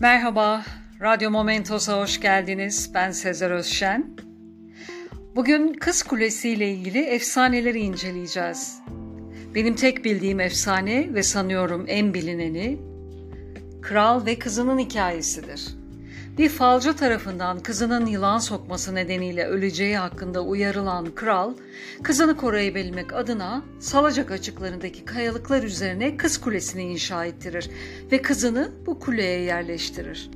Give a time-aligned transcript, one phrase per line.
[0.00, 0.64] Merhaba,
[1.00, 2.90] Radyo Momentos'a hoş geldiniz.
[2.94, 4.16] Ben Sezer Özşen.
[5.36, 8.78] Bugün Kız Kulesi ile ilgili efsaneleri inceleyeceğiz.
[9.54, 12.78] Benim tek bildiğim efsane ve sanıyorum en bilineni
[13.82, 15.77] Kral ve Kızının hikayesidir.
[16.38, 21.54] Bir falcı tarafından kızının yılan sokması nedeniyle öleceği hakkında uyarılan kral,
[22.02, 27.70] kızını koruyabilmek adına Salacak açıklarındaki kayalıklar üzerine kız kulesini inşa ettirir
[28.12, 30.30] ve kızını bu kuleye yerleştirir.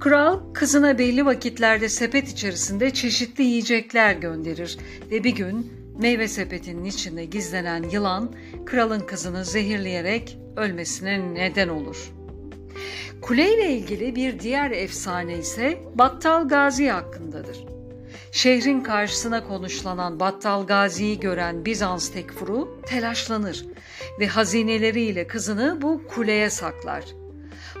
[0.00, 4.78] Kral kızına belli vakitlerde sepet içerisinde çeşitli yiyecekler gönderir
[5.10, 8.34] ve bir gün meyve sepetinin içinde gizlenen yılan
[8.66, 12.23] kralın kızını zehirleyerek ölmesine neden olur.''
[13.22, 17.64] Kule ile ilgili bir diğer efsane ise Battal Gazi hakkındadır.
[18.32, 23.66] Şehrin karşısına konuşlanan Battal Gazi'yi gören Bizans tekfuru telaşlanır
[24.20, 27.04] ve hazineleriyle kızını bu kuleye saklar.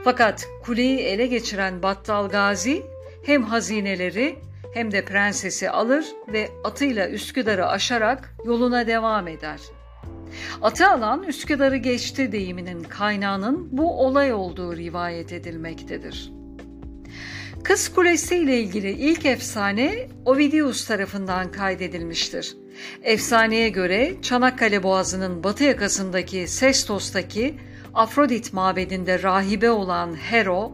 [0.04, 2.82] Fakat kuleyi ele geçiren Battal Gazi
[3.26, 4.38] hem hazineleri
[4.74, 9.83] hem de prensesi alır ve atıyla Üsküdar'ı aşarak yoluna devam eder.''
[10.62, 16.32] Atı alan Üsküdar'ı geçti deyiminin kaynağının bu olay olduğu rivayet edilmektedir.
[17.64, 22.56] Kız Kulesi ile ilgili ilk efsane Ovidius tarafından kaydedilmiştir.
[23.02, 27.54] Efsaneye göre Çanakkale Boğazı'nın batı yakasındaki Sestos'taki
[27.94, 30.72] Afrodit mabedinde rahibe olan Hero,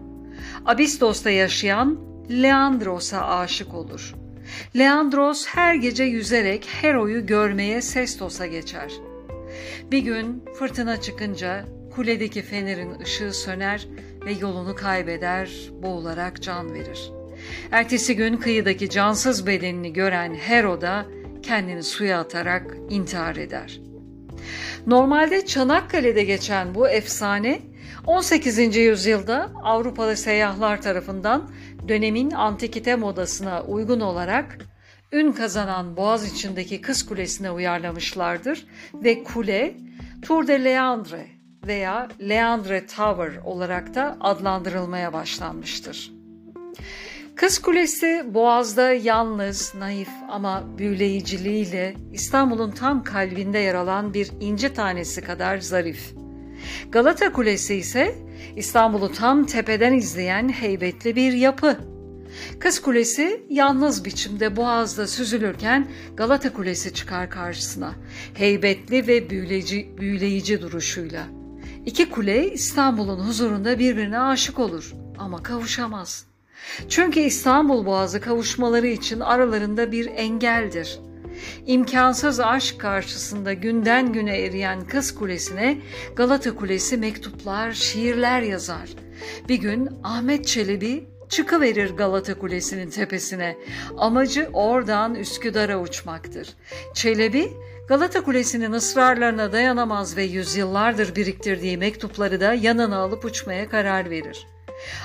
[0.66, 1.98] Abistos'ta yaşayan
[2.30, 4.14] Leandros'a aşık olur.
[4.78, 8.92] Leandros her gece yüzerek Hero'yu görmeye Sestos'a geçer.
[9.90, 13.88] Bir gün fırtına çıkınca kuledeki fenerin ışığı söner
[14.26, 15.50] ve yolunu kaybeder,
[15.82, 17.12] boğularak can verir.
[17.70, 21.06] Ertesi gün kıyıdaki cansız bedenini gören Hero da
[21.42, 23.80] kendini suya atarak intihar eder.
[24.86, 27.60] Normalde Çanakkale'de geçen bu efsane
[28.06, 28.76] 18.
[28.76, 31.50] yüzyılda Avrupalı seyyahlar tarafından
[31.88, 34.58] dönemin antikite modasına uygun olarak
[35.12, 39.74] ün kazanan boğaz içindeki Kız Kulesi'ne uyarlamışlardır ve kule
[40.22, 41.26] Tour de Leandre
[41.66, 46.12] veya Leandre Tower olarak da adlandırılmaya başlanmıştır.
[47.36, 55.20] Kız Kulesi Boğaz'da yalnız, naif ama büyüleyiciliğiyle İstanbul'un tam kalbinde yer alan bir inci tanesi
[55.20, 56.14] kadar zarif.
[56.90, 58.14] Galata Kulesi ise
[58.56, 61.76] İstanbul'u tam tepeden izleyen heybetli bir yapı.
[62.58, 67.94] Kız Kulesi yalnız biçimde boğazda süzülürken Galata Kulesi çıkar karşısına.
[68.34, 71.26] Heybetli ve büyüleyici, büyüleyici duruşuyla.
[71.86, 76.26] İki kule İstanbul'un huzurunda birbirine aşık olur ama kavuşamaz.
[76.88, 81.00] Çünkü İstanbul Boğazı kavuşmaları için aralarında bir engeldir.
[81.66, 85.78] İmkansız aşk karşısında günden güne eriyen Kız Kulesi'ne
[86.16, 88.88] Galata Kulesi mektuplar, şiirler yazar.
[89.48, 93.56] Bir gün Ahmet Çelebi çıkıverir Galata Kulesi'nin tepesine.
[93.98, 96.48] Amacı oradan Üsküdar'a uçmaktır.
[96.94, 97.52] Çelebi
[97.88, 104.46] Galata Kulesi'nin ısrarlarına dayanamaz ve yüzyıllardır biriktirdiği mektupları da yanına alıp uçmaya karar verir.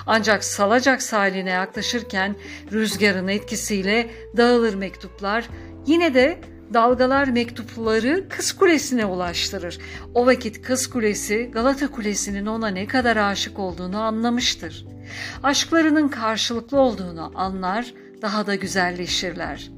[0.07, 2.35] Ancak Salacak sahiline yaklaşırken
[2.71, 5.49] rüzgarın etkisiyle dağılır mektuplar.
[5.87, 6.39] Yine de
[6.73, 9.77] dalgalar mektupları Kız Kulesi'ne ulaştırır.
[10.13, 14.94] O vakit Kız Kulesi Galata Kulesi'nin ona ne kadar aşık olduğunu anlamıştır.
[15.43, 19.71] Aşklarının karşılıklı olduğunu anlar, daha da güzelleşirler.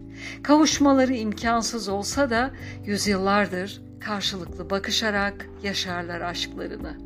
[0.44, 2.52] Kavuşmaları imkansız olsa da
[2.86, 6.98] yüzyıllardır karşılıklı bakışarak yaşarlar aşklarını.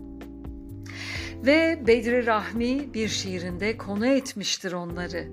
[1.46, 5.28] Ve Bedri Rahmi bir şiirinde konu etmiştir onları.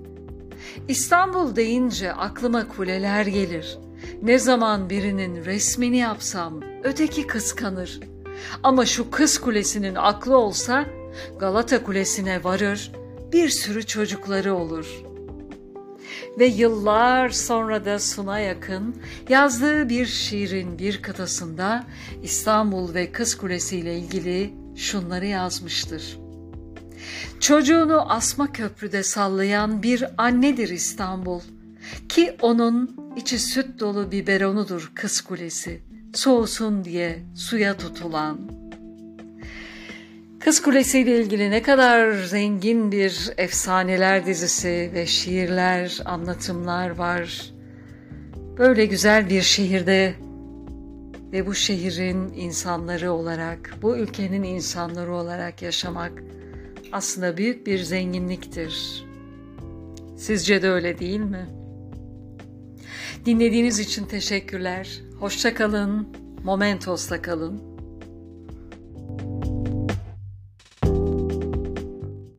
[0.87, 3.77] İstanbul deyince aklıma kuleler gelir.
[4.21, 7.99] Ne zaman birinin resmini yapsam öteki kıskanır.
[8.63, 10.85] Ama şu kız kulesinin aklı olsa
[11.39, 12.91] Galata Kulesi'ne varır,
[13.33, 15.03] bir sürü çocukları olur.
[16.39, 18.95] Ve yıllar sonra da Suna yakın
[19.29, 21.85] yazdığı bir şiirin bir kıtasında
[22.23, 26.19] İstanbul ve Kız Kulesi ile ilgili şunları yazmıştır.
[27.39, 31.41] Çocuğunu asma köprüde sallayan bir annedir İstanbul
[32.09, 35.81] ki onun içi süt dolu biberonudur Kız Kulesi
[36.13, 38.58] soğusun diye suya tutulan.''
[40.39, 47.51] Kız Kulesi ile ilgili ne kadar zengin bir efsaneler dizisi ve şiirler, anlatımlar var.
[48.57, 50.13] Böyle güzel bir şehirde
[51.31, 56.23] ve bu şehrin insanları olarak, bu ülkenin insanları olarak yaşamak
[56.91, 59.05] aslında büyük bir zenginliktir.
[60.17, 61.47] Sizce de öyle değil mi?
[63.25, 65.01] Dinlediğiniz için teşekkürler.
[65.19, 66.07] Hoşça kalın.
[66.43, 67.68] Momentos'la kalın.